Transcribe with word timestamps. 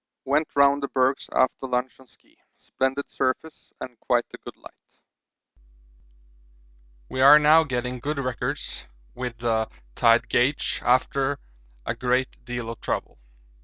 Went 0.25 0.55
round 0.55 0.81
the 0.81 0.87
bergs 0.87 1.29
after 1.31 1.67
lunch 1.67 1.99
on 1.99 2.07
ski 2.07 2.35
splendid 2.57 3.07
surface 3.11 3.71
and 3.79 3.99
quite 3.99 4.25
a 4.33 4.39
good 4.39 4.57
light. 4.57 4.81
We 7.07 7.21
are 7.21 7.37
now 7.37 7.63
getting 7.63 7.99
good 7.99 8.17
records 8.17 8.87
with 9.13 9.37
the 9.37 9.69
tide 9.93 10.27
gauge 10.27 10.81
after 10.83 11.37
a 11.85 11.93
great 11.93 12.43
deal 12.45 12.71
of 12.71 12.81
trouble. 12.81 13.19